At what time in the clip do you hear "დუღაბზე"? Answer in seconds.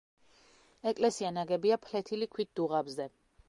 2.61-3.11